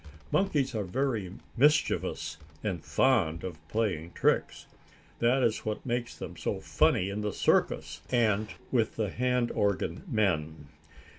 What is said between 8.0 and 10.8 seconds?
and with the hand organ men.